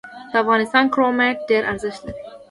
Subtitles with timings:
[0.29, 2.23] د افغانستان کرومایټ ډیر ارزښت لري